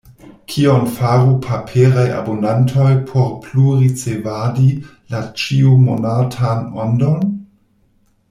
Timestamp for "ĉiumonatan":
5.43-6.65